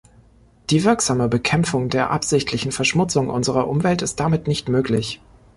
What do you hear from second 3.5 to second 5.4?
Umwelt ist damit nicht möglich.